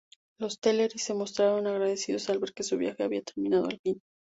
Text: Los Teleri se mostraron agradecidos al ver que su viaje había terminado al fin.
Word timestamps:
Los 0.39 0.59
Teleri 0.59 0.97
se 0.97 1.13
mostraron 1.13 1.67
agradecidos 1.67 2.27
al 2.31 2.39
ver 2.39 2.53
que 2.55 2.63
su 2.63 2.75
viaje 2.75 3.03
había 3.03 3.21
terminado 3.21 3.67
al 3.67 3.79
fin. 3.83 4.01